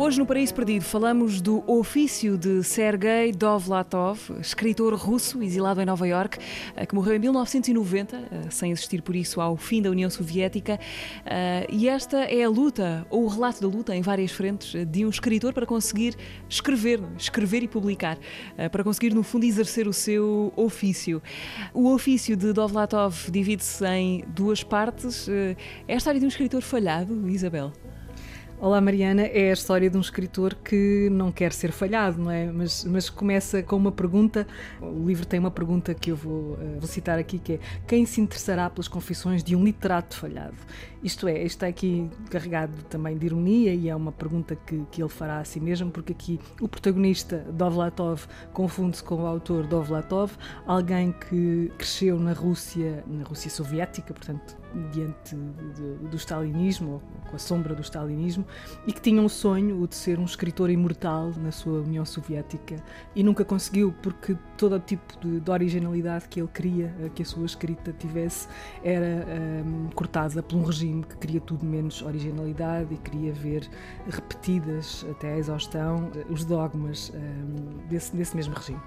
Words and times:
Hoje 0.00 0.18
no 0.18 0.24
Paraíso 0.24 0.54
Perdido 0.54 0.82
falamos 0.82 1.42
do 1.42 1.62
ofício 1.70 2.38
de 2.38 2.62
Sergei 2.64 3.32
Dovlatov, 3.32 4.18
escritor 4.40 4.94
russo 4.94 5.42
exilado 5.42 5.78
em 5.82 5.84
Nova 5.84 6.08
York, 6.08 6.38
eh, 6.74 6.86
que 6.86 6.94
morreu 6.94 7.16
em 7.16 7.18
1990, 7.18 8.16
eh, 8.16 8.48
sem 8.48 8.72
assistir 8.72 9.02
por 9.02 9.14
isso 9.14 9.42
ao 9.42 9.58
fim 9.58 9.82
da 9.82 9.90
União 9.90 10.08
Soviética. 10.08 10.80
Eh, 11.26 11.66
e 11.68 11.86
esta 11.86 12.16
é 12.16 12.42
a 12.42 12.48
luta, 12.48 13.06
ou 13.10 13.24
o 13.24 13.28
relato 13.28 13.60
da 13.60 13.68
luta 13.68 13.94
em 13.94 14.00
várias 14.00 14.32
frentes 14.32 14.86
de 14.86 15.04
um 15.04 15.10
escritor 15.10 15.52
para 15.52 15.66
conseguir 15.66 16.16
escrever, 16.48 16.98
escrever 17.18 17.62
e 17.62 17.68
publicar, 17.68 18.16
para 18.72 18.82
conseguir 18.82 19.12
no 19.12 19.22
fundo 19.22 19.44
exercer 19.44 19.86
o 19.86 19.92
seu 19.92 20.50
ofício. 20.56 21.22
O 21.74 21.92
ofício 21.92 22.38
de 22.38 22.54
Dovlatov 22.54 23.30
divide-se 23.30 23.84
em 23.86 24.24
duas 24.28 24.64
partes. 24.64 25.28
É 25.86 25.92
a 25.92 25.96
história 25.98 26.18
de 26.18 26.24
um 26.24 26.30
escritor 26.30 26.62
falhado, 26.62 27.28
Isabel? 27.28 27.70
Olá 28.62 28.78
Mariana, 28.78 29.22
é 29.22 29.48
a 29.48 29.54
história 29.54 29.88
de 29.88 29.96
um 29.96 30.02
escritor 30.02 30.54
que 30.54 31.08
não 31.10 31.32
quer 31.32 31.50
ser 31.50 31.72
falhado, 31.72 32.20
não 32.20 32.30
é? 32.30 32.52
Mas, 32.52 32.84
mas 32.84 33.08
começa 33.08 33.62
com 33.62 33.74
uma 33.74 33.90
pergunta. 33.90 34.46
O 34.82 35.06
livro 35.06 35.24
tem 35.24 35.40
uma 35.40 35.50
pergunta 35.50 35.94
que 35.94 36.10
eu 36.10 36.16
vou, 36.16 36.52
uh, 36.52 36.76
vou 36.78 36.86
citar 36.86 37.18
aqui, 37.18 37.38
que 37.38 37.54
é 37.54 37.60
quem 37.88 38.04
se 38.04 38.20
interessará 38.20 38.68
pelas 38.68 38.86
confissões 38.86 39.42
de 39.42 39.56
um 39.56 39.64
literato 39.64 40.14
falhado? 40.14 40.56
Isto 41.02 41.26
é, 41.26 41.42
está 41.42 41.68
aqui 41.68 42.10
carregado 42.28 42.74
também 42.90 43.16
de 43.16 43.24
ironia 43.24 43.72
e 43.72 43.88
é 43.88 43.96
uma 43.96 44.12
pergunta 44.12 44.54
que, 44.54 44.84
que 44.90 45.02
ele 45.02 45.08
fará 45.08 45.38
a 45.38 45.44
si 45.44 45.58
mesmo, 45.58 45.90
porque 45.90 46.12
aqui 46.12 46.38
o 46.60 46.68
protagonista 46.68 47.38
Dovlatov 47.54 48.26
confunde-se 48.52 49.02
com 49.02 49.22
o 49.22 49.26
autor 49.26 49.66
Dovlatov, 49.66 50.32
alguém 50.66 51.12
que 51.12 51.72
cresceu 51.78 52.20
na 52.20 52.34
Rússia, 52.34 53.02
na 53.06 53.24
Rússia 53.24 53.48
soviética, 53.48 54.12
portanto 54.12 54.59
diante 54.92 55.34
do, 55.34 56.16
stalinismo, 56.16 56.92
ou 56.92 57.02
com 57.28 57.36
a 57.36 57.38
sombra 57.38 57.74
do 57.74 57.82
stalinismo, 57.82 58.44
e 58.86 58.92
que 58.92 59.00
tinha 59.00 59.20
um 59.20 59.28
sonho, 59.28 59.82
o 59.82 59.86
de 59.86 59.94
ser 59.94 60.18
um 60.18 60.24
escritor 60.24 60.70
imortal 60.70 61.32
na 61.36 61.50
sua 61.50 61.80
União 61.80 62.04
Soviética, 62.04 62.76
e 63.14 63.22
nunca 63.22 63.44
conseguiu, 63.44 63.94
porque 64.02 64.36
todo 64.56 64.76
o 64.76 64.80
tipo 64.80 65.18
de, 65.20 65.40
de 65.40 65.50
originalidade 65.50 66.28
que 66.28 66.40
ele 66.40 66.48
queria 66.48 66.94
eh, 67.00 67.10
que 67.14 67.22
a 67.22 67.24
sua 67.24 67.46
escrita 67.46 67.92
tivesse 67.92 68.48
era 68.84 69.26
um, 69.64 69.88
cortada 69.94 70.42
por 70.42 70.56
um 70.56 70.62
regime 70.62 71.02
que 71.04 71.16
queria 71.16 71.40
tudo 71.40 71.64
menos 71.64 72.02
originalidade 72.02 72.94
e 72.94 72.96
queria 72.98 73.32
ver 73.32 73.68
repetidas 74.08 75.04
até 75.10 75.34
à 75.34 75.38
exaustão 75.38 76.10
eh, 76.14 76.24
os 76.28 76.44
dogmas 76.44 77.12
um, 77.14 77.88
desse, 77.88 78.14
desse 78.14 78.36
mesmo 78.36 78.54
regime. 78.54 78.80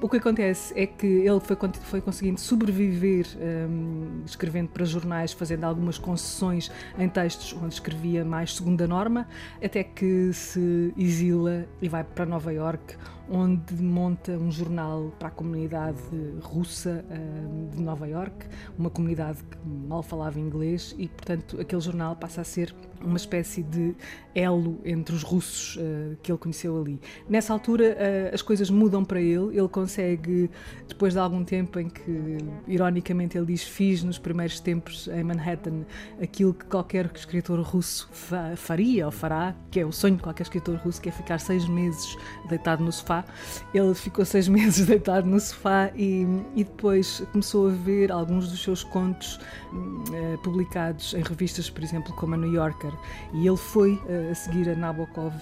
O 0.00 0.08
que 0.08 0.18
acontece 0.18 0.78
é 0.78 0.86
que 0.86 1.06
ele 1.06 1.40
foi, 1.40 1.56
foi 1.82 2.00
conseguindo 2.00 2.38
sobreviver 2.38 3.26
um, 3.38 4.22
escrevendo 4.26 4.68
para 4.68 4.84
jornais, 4.84 5.23
fazendo 5.32 5.64
algumas 5.64 5.98
concessões 5.98 6.70
em 6.98 7.08
textos 7.08 7.52
onde 7.52 7.74
escrevia 7.74 8.24
mais 8.24 8.54
segunda 8.54 8.86
norma, 8.86 9.26
até 9.62 9.82
que 9.82 10.32
se 10.32 10.92
exila 10.96 11.66
e 11.80 11.88
vai 11.88 12.04
para 12.04 12.26
Nova 12.26 12.52
York, 12.52 12.96
onde 13.30 13.74
monta 13.82 14.32
um 14.32 14.50
jornal 14.50 15.12
para 15.18 15.28
a 15.28 15.30
comunidade 15.30 15.98
russa 16.42 17.04
uh, 17.08 17.74
de 17.74 17.82
Nova 17.82 18.06
York, 18.06 18.46
uma 18.78 18.90
comunidade 18.90 19.38
que 19.44 19.58
mal 19.66 20.02
falava 20.02 20.38
inglês 20.38 20.94
e, 20.98 21.08
portanto, 21.08 21.60
aquele 21.60 21.80
jornal 21.80 22.16
passa 22.16 22.42
a 22.42 22.44
ser 22.44 22.74
uma 23.00 23.16
espécie 23.16 23.62
de 23.62 23.94
elo 24.34 24.80
entre 24.84 25.14
os 25.14 25.22
russos 25.22 25.76
uh, 25.76 26.16
que 26.22 26.30
ele 26.30 26.38
conheceu 26.38 26.80
ali. 26.80 27.00
Nessa 27.28 27.52
altura, 27.52 27.96
uh, 27.96 28.34
as 28.34 28.42
coisas 28.42 28.68
mudam 28.68 29.04
para 29.04 29.20
ele, 29.20 29.56
ele 29.56 29.68
consegue, 29.68 30.50
depois 30.88 31.14
de 31.14 31.18
algum 31.18 31.44
tempo 31.44 31.78
em 31.78 31.88
que, 31.88 32.38
ironicamente, 32.66 33.38
ele 33.38 33.46
diz: 33.46 33.62
Fiz 33.62 34.02
nos 34.02 34.18
primeiros 34.18 34.60
tempos 34.60 35.08
em 35.08 35.24
Manhattan 35.24 35.84
aquilo 36.20 36.52
que 36.52 36.66
qualquer 36.66 37.10
escritor 37.14 37.60
russo 37.60 38.08
fa 38.12 38.54
faria 38.56 39.06
ou 39.06 39.12
fará, 39.12 39.54
que 39.70 39.80
é 39.80 39.86
o 39.86 39.92
sonho 39.92 40.16
de 40.16 40.22
qualquer 40.22 40.42
escritor 40.42 40.76
russo, 40.76 41.00
que 41.00 41.08
é 41.08 41.12
ficar 41.12 41.38
seis 41.38 41.66
meses 41.68 42.16
deitado 42.48 42.84
no 42.84 42.92
sofá 42.92 43.13
sofá. 43.14 43.24
Ele 43.72 43.94
ficou 43.94 44.24
seis 44.24 44.48
meses 44.48 44.86
deitado 44.86 45.26
no 45.26 45.38
sofá 45.38 45.90
e, 45.94 46.26
e 46.54 46.64
depois 46.64 47.22
começou 47.30 47.68
a 47.68 47.70
ver 47.70 48.10
alguns 48.10 48.48
dos 48.48 48.62
seus 48.62 48.82
contos 48.82 49.38
uh, 49.72 50.38
publicados 50.42 51.14
em 51.14 51.22
revistas, 51.22 51.70
por 51.70 51.82
exemplo, 51.82 52.14
como 52.16 52.34
a 52.34 52.38
New 52.38 52.52
Yorker. 52.52 52.92
E 53.32 53.46
ele 53.46 53.56
foi 53.56 53.92
uh, 53.92 54.30
a 54.30 54.34
seguir 54.34 54.68
a 54.68 54.74
Nabokov 54.74 55.34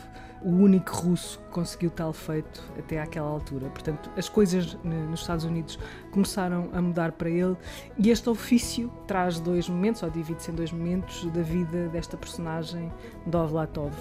o 0.45 0.51
único 0.51 0.93
russo 0.93 1.39
que 1.39 1.51
conseguiu 1.51 1.91
tal 1.91 2.13
feito 2.13 2.63
até 2.79 3.01
àquela 3.01 3.29
altura. 3.29 3.69
Portanto, 3.69 4.11
as 4.17 4.29
coisas 4.29 4.77
nos 4.85 5.21
Estados 5.21 5.45
Unidos 5.45 5.79
começaram 6.11 6.69
a 6.73 6.81
mudar 6.81 7.13
para 7.13 7.31
ele 7.31 7.57
e 7.99 8.11
este 8.11 8.29
ofício 8.29 8.91
traz 9.07 9.41
dois 9.41 9.69
momentos, 9.69 10.03
ou 10.03 10.11
divide-se 10.11 10.51
em 10.51 10.55
dois 10.55 10.73
momentos, 10.73 11.25
da 11.27 11.43
vida 11.43 11.89
desta 11.89 12.17
personagem, 12.17 12.93
Dovlatov. 13.27 13.93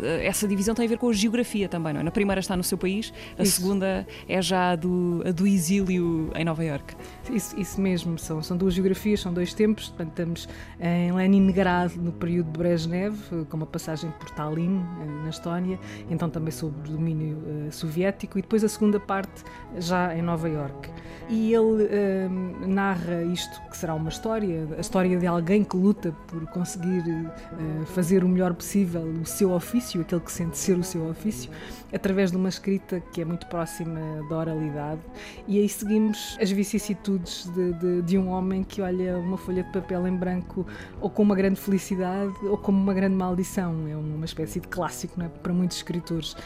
Eh, 0.00 0.26
essa 0.26 0.46
divisão 0.46 0.74
tem 0.74 0.86
a 0.86 0.88
ver 0.88 0.98
com 0.98 1.08
a 1.08 1.12
geografia 1.12 1.68
também, 1.68 1.92
não 1.92 2.00
é? 2.00 2.02
Na 2.02 2.10
primeira 2.10 2.40
está 2.40 2.56
no 2.56 2.64
seu 2.64 2.78
país, 2.78 3.12
a 3.38 3.42
isso. 3.42 3.60
segunda 3.60 4.06
é 4.28 4.40
já 4.40 4.72
a 4.72 4.76
do, 4.76 5.22
a 5.26 5.30
do 5.30 5.46
exílio 5.46 6.30
em 6.34 6.44
Nova 6.44 6.64
York. 6.64 6.94
Isso, 7.30 7.58
isso 7.58 7.80
mesmo, 7.80 8.18
são, 8.18 8.42
são 8.42 8.56
duas 8.56 8.74
geografias, 8.74 9.20
são 9.20 9.32
dois 9.32 9.54
tempos, 9.54 9.88
portanto 9.88 10.08
estamos 10.10 10.48
em 10.80 11.12
Leningrad 11.12 11.96
no 11.96 12.12
período 12.12 12.52
de 12.52 12.58
Brezhnev, 12.58 13.16
com 13.48 13.56
uma 13.56 13.66
passagem 13.66 14.12
por 14.18 14.30
Tallinn, 14.30 14.80
eh, 15.00 15.24
na 15.24 15.30
Estónia, 15.30 15.71
então 16.10 16.28
também 16.28 16.50
sob 16.50 16.88
domínio 16.88 17.36
uh, 17.38 17.72
soviético, 17.72 18.38
e 18.38 18.42
depois 18.42 18.64
a 18.64 18.68
segunda 18.68 18.98
parte 18.98 19.44
já 19.78 20.14
em 20.14 20.22
Nova 20.22 20.48
York. 20.48 20.90
E 21.28 21.54
ele 21.54 21.84
uh, 21.84 22.68
narra 22.68 23.22
isto 23.24 23.60
que 23.70 23.76
será 23.76 23.94
uma 23.94 24.08
história, 24.08 24.66
a 24.76 24.80
história 24.80 25.18
de 25.18 25.26
alguém 25.26 25.64
que 25.64 25.76
luta 25.76 26.12
por 26.26 26.46
conseguir 26.48 27.02
uh, 27.08 27.86
fazer 27.86 28.24
o 28.24 28.28
melhor 28.28 28.54
possível 28.54 29.02
o 29.02 29.26
seu 29.26 29.52
ofício, 29.52 30.00
aquele 30.00 30.20
que 30.20 30.32
sente 30.32 30.58
ser 30.58 30.78
o 30.78 30.84
seu 30.84 31.08
ofício, 31.08 31.50
através 31.92 32.30
de 32.30 32.36
uma 32.36 32.48
escrita 32.48 33.00
que 33.12 33.20
é 33.20 33.24
muito 33.24 33.46
próxima 33.46 34.00
da 34.28 34.36
oralidade. 34.36 35.00
E 35.46 35.58
aí 35.58 35.68
seguimos 35.68 36.36
as 36.40 36.50
vicissitudes 36.50 37.48
de, 37.50 37.72
de, 37.74 38.02
de 38.02 38.18
um 38.18 38.28
homem 38.28 38.62
que 38.64 38.82
olha 38.82 39.16
uma 39.18 39.36
folha 39.36 39.62
de 39.62 39.72
papel 39.72 40.06
em 40.06 40.16
branco 40.16 40.66
ou 41.00 41.10
com 41.10 41.22
uma 41.22 41.34
grande 41.34 41.60
felicidade 41.60 42.34
ou 42.42 42.56
como 42.58 42.78
uma 42.78 42.94
grande 42.94 43.14
maldição. 43.14 43.86
É 43.88 43.96
uma 43.96 44.24
espécie 44.24 44.60
de 44.60 44.68
clássico 44.68 45.14
não 45.18 45.26
é? 45.26 45.28
para 45.28 45.52
muitos 45.52 45.76
escritores. 45.76 46.36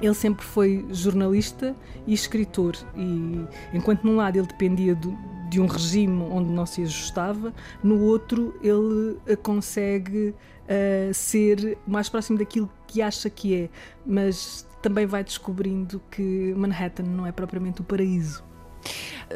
Ele 0.00 0.14
sempre 0.14 0.44
foi 0.44 0.84
jornalista 0.90 1.74
e 2.06 2.12
escritor, 2.12 2.76
e 2.94 3.46
enquanto 3.72 4.04
num 4.04 4.16
lado 4.16 4.36
ele 4.36 4.46
dependia 4.46 4.94
do, 4.94 5.16
de 5.48 5.60
um 5.60 5.66
regime 5.66 6.22
onde 6.30 6.50
não 6.50 6.66
se 6.66 6.82
ajustava, 6.82 7.52
no 7.82 8.02
outro 8.02 8.54
ele 8.62 9.18
eh, 9.26 9.36
consegue 9.36 10.34
uh, 10.64 11.14
ser 11.14 11.78
mais 11.86 12.08
próximo 12.08 12.38
daquilo 12.38 12.70
que 12.86 13.00
acha 13.00 13.30
que 13.30 13.54
é, 13.54 13.70
mas 14.04 14.66
também 14.82 15.06
vai 15.06 15.24
descobrindo 15.24 16.00
que 16.10 16.54
Manhattan 16.56 17.04
não 17.04 17.26
é 17.26 17.32
propriamente 17.32 17.80
o 17.80 17.84
paraíso. 17.84 18.44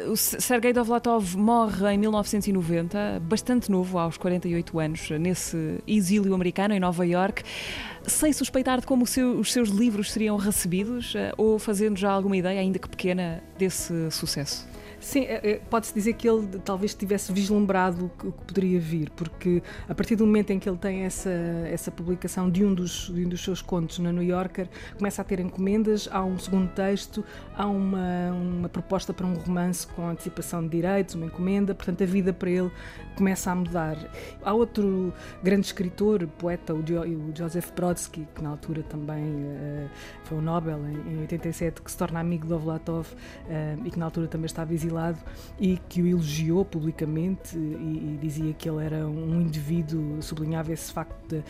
O 0.07 0.15
Sergei 0.15 0.71
Dovlatov 0.71 1.35
morre 1.35 1.93
em 1.93 1.97
1990, 1.97 3.21
bastante 3.23 3.69
novo, 3.69 3.99
aos 3.99 4.15
48 4.15 4.79
anos, 4.79 5.09
nesse 5.19 5.83
exílio 5.85 6.33
americano 6.33 6.73
em 6.73 6.79
Nova 6.79 7.05
York, 7.05 7.43
sem 8.07 8.31
suspeitar 8.31 8.79
de 8.79 8.87
como 8.87 9.05
seu, 9.05 9.37
os 9.37 9.51
seus 9.51 9.67
livros 9.67 10.09
seriam 10.11 10.37
recebidos 10.37 11.13
eh, 11.13 11.33
ou 11.35 11.59
fazendo 11.59 11.97
já 11.97 12.09
alguma 12.09 12.37
ideia, 12.37 12.61
ainda 12.61 12.79
que 12.79 12.87
pequena, 12.87 13.43
desse 13.57 14.09
sucesso. 14.11 14.70
Sim, 15.01 15.21
é, 15.21 15.53
é, 15.53 15.55
pode-se 15.67 15.91
dizer 15.95 16.13
que 16.13 16.29
ele 16.29 16.47
talvez 16.63 16.93
tivesse 16.93 17.33
vislumbrado 17.33 18.05
o 18.05 18.09
que 18.09 18.31
poderia 18.45 18.79
vir, 18.79 19.09
porque 19.09 19.63
a 19.89 19.95
partir 19.95 20.15
do 20.15 20.27
momento 20.27 20.51
em 20.51 20.59
que 20.59 20.69
ele 20.69 20.77
tem 20.77 21.01
essa, 21.01 21.31
essa 21.65 21.89
publicação 21.89 22.51
de 22.51 22.63
um, 22.63 22.71
dos, 22.71 23.11
de 23.11 23.25
um 23.25 23.29
dos 23.29 23.43
seus 23.43 23.63
contos 23.63 23.97
na 23.97 24.11
New 24.11 24.21
Yorker, 24.21 24.69
começa 24.95 25.23
a 25.23 25.25
ter 25.25 25.39
encomendas, 25.39 26.07
há 26.11 26.23
um 26.23 26.37
segundo 26.37 26.69
texto, 26.69 27.25
há 27.55 27.65
uma, 27.65 28.31
uma 28.31 28.69
proposta 28.69 29.11
para 29.11 29.25
um 29.25 29.33
romance 29.33 29.87
com 29.87 30.07
antecipação 30.07 30.61
de 30.61 30.69
direitos, 30.69 31.15
uma 31.15 31.25
encomenda, 31.25 31.73
portanto 31.73 32.03
a 32.03 32.05
vida 32.05 32.31
para 32.31 32.51
ele 32.51 32.71
começa 33.15 33.51
a 33.51 33.55
mudar. 33.55 33.97
Há 34.43 34.53
outro 34.53 35.11
grande 35.41 35.65
escritor, 35.65 36.27
poeta, 36.27 36.75
o, 36.75 36.83
jo, 36.83 37.01
o 37.01 37.31
Joseph 37.35 37.71
Brodsky, 37.71 38.27
que 38.35 38.43
na 38.43 38.49
altura 38.49 38.83
também 38.83 39.23
uh, 39.23 39.89
foi 40.25 40.37
o 40.37 40.41
Nobel 40.41 40.79
em, 40.87 41.15
em 41.15 41.21
87, 41.21 41.81
que 41.81 41.89
se 41.89 41.97
torna 41.97 42.19
amigo 42.19 42.45
de 42.45 42.53
Ovlatov 42.53 43.07
uh, 43.07 43.81
e 43.83 43.89
que 43.89 43.97
na 43.97 44.05
altura 44.05 44.27
também 44.27 44.45
estava 44.45 44.71
exilado 44.73 44.90
exilado 44.91 45.19
e 45.59 45.77
que 45.89 46.01
o 46.01 46.07
elogiou 46.07 46.65
publicamente 46.65 47.57
e, 47.57 47.59
e 48.13 48.19
dizia 48.21 48.53
que 48.53 48.69
ele 48.69 48.83
era 48.83 49.07
um 49.07 49.41
indivíduo, 49.41 50.21
sublinhava 50.21 50.73
esse 50.73 50.91
facto 50.91 51.43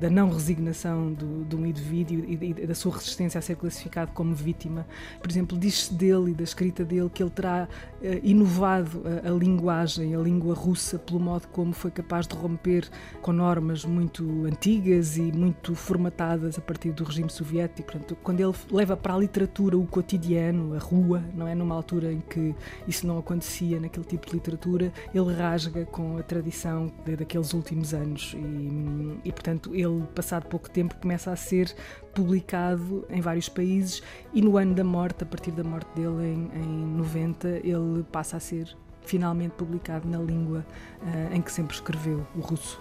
da 0.00 0.08
não 0.08 0.30
resignação 0.30 1.12
do, 1.12 1.44
de 1.44 1.56
um 1.56 1.66
indivíduo 1.66 2.24
e, 2.24 2.54
e, 2.62 2.66
da 2.66 2.74
sua 2.74 2.92
resistência 2.92 3.38
a 3.38 3.42
ser 3.42 3.56
classificado 3.56 4.12
como 4.12 4.34
vítima. 4.34 4.86
Por 5.20 5.30
exemplo, 5.30 5.58
diz-se 5.58 5.92
dele 5.92 6.30
e 6.30 6.34
da 6.34 6.44
escrita 6.44 6.84
dele 6.84 7.10
que 7.12 7.22
ele 7.22 7.30
terá 7.30 7.68
uh, 8.00 8.06
inovado 8.22 9.02
a, 9.24 9.28
a 9.28 9.32
linguagem, 9.32 10.14
a 10.14 10.18
língua 10.18 10.54
russa, 10.54 10.98
pelo 10.98 11.20
modo 11.20 11.48
como 11.48 11.72
foi 11.72 11.90
capaz 11.90 12.26
de 12.26 12.36
romper 12.36 12.88
com 13.20 13.32
normas 13.32 13.84
muito 13.84 14.44
antigas 14.46 15.16
e 15.16 15.32
muito 15.32 15.74
formatadas 15.74 16.58
a 16.58 16.60
partir 16.60 16.92
do 16.92 17.04
regime 17.04 17.30
soviético. 17.30 17.92
Portanto, 17.92 18.16
quando 18.22 18.40
ele 18.40 18.54
leva 18.70 18.96
para 18.96 19.14
a 19.14 19.18
literatura 19.18 19.76
o 19.76 19.86
cotidiano, 19.86 20.74
a 20.74 20.78
rua, 20.78 21.22
não 21.34 21.48
é 21.48 21.54
numa 21.54 21.74
altura 21.74 22.12
em 22.12 22.20
que 22.20 22.54
isso 22.86 23.06
não 23.06 23.18
acontecia 23.18 23.80
naquele 23.80 24.04
tipo 24.04 24.26
de 24.26 24.34
literatura, 24.34 24.92
ele 25.14 25.32
rasga 25.32 25.84
com 25.86 26.18
a 26.18 26.22
tradição 26.22 26.92
daqueles 27.06 27.52
últimos 27.52 27.94
anos 27.94 28.34
e, 28.36 29.28
e 29.28 29.32
portanto, 29.32 29.74
ele 29.74 30.02
passado 30.14 30.46
pouco 30.46 30.68
tempo 30.70 30.94
começa 30.96 31.30
a 31.30 31.36
ser 31.36 31.74
publicado 32.14 33.04
em 33.10 33.20
vários 33.20 33.48
países 33.48 34.02
e 34.32 34.40
no 34.40 34.56
ano 34.56 34.74
da 34.74 34.84
morte, 34.84 35.24
a 35.24 35.26
partir 35.26 35.50
da 35.50 35.64
morte 35.64 35.88
dele 35.94 36.24
em, 36.24 36.50
em 36.60 36.86
90, 36.96 37.48
ele 37.64 38.04
passa 38.10 38.36
a 38.36 38.40
ser 38.40 38.76
finalmente 39.04 39.52
publicado 39.52 40.08
na 40.08 40.18
língua 40.18 40.64
uh, 41.02 41.34
em 41.34 41.42
que 41.42 41.52
sempre 41.52 41.74
escreveu, 41.74 42.26
o 42.34 42.40
russo. 42.40 42.80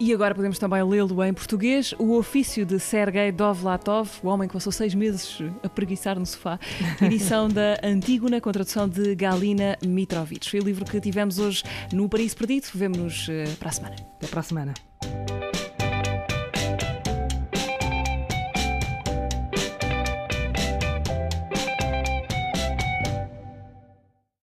E 0.00 0.14
agora 0.14 0.34
podemos 0.34 0.58
também 0.58 0.82
lê-lo 0.82 1.22
em 1.22 1.34
português, 1.34 1.94
O 1.98 2.16
Ofício 2.16 2.64
de 2.64 2.80
Sergei 2.80 3.30
Dovlatov, 3.30 4.08
o 4.22 4.28
homem 4.28 4.48
que 4.48 4.54
passou 4.54 4.72
seis 4.72 4.94
meses 4.94 5.38
a 5.62 5.68
preguiçar 5.68 6.18
no 6.18 6.24
sofá, 6.24 6.58
edição 7.02 7.50
da 7.50 7.78
Antígona, 7.84 8.40
com 8.40 8.50
tradução 8.50 8.88
de 8.88 9.14
Galina 9.14 9.76
Mitrovic. 9.86 10.48
Foi 10.48 10.58
o 10.58 10.64
livro 10.64 10.86
que 10.86 10.98
tivemos 11.02 11.38
hoje 11.38 11.62
no 11.92 12.08
Paris 12.08 12.32
Perdido. 12.32 12.68
Vemo-nos 12.72 13.28
eh, 13.28 13.44
para 13.58 13.68
a 13.68 13.72
semana. 13.72 13.96
Até 14.16 14.26
para 14.26 14.40
a 14.40 14.42
semana. 14.42 14.89